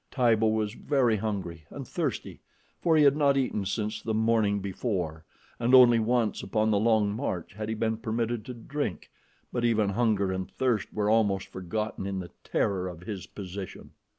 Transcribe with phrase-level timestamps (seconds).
[0.09, 2.41] Tibo was very hungry and thirsty,
[2.81, 5.25] for he had not eaten since the morning before,
[5.59, 9.11] and only once upon the long march had he been permitted to drink,
[9.53, 13.91] but even hunger and thirst were almost forgotten in the terror of his position.